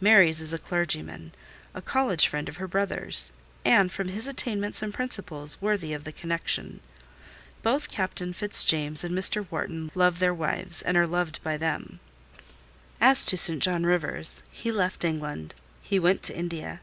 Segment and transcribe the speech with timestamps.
[0.00, 1.30] Mary's is a clergyman,
[1.72, 3.30] a college friend of her brother's,
[3.64, 6.80] and, from his attainments and principles, worthy of the connection.
[7.62, 9.46] Both Captain Fitzjames and Mr.
[9.48, 12.00] Wharton love their wives, and are loved by them.
[13.00, 13.62] As to St.
[13.62, 16.80] John Rivers, he left England: he went to India.